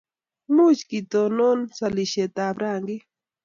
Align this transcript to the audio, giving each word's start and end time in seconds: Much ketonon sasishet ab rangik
Much 0.55 0.81
ketonon 0.89 1.59
sasishet 1.77 2.35
ab 2.45 2.57
rangik 2.61 3.03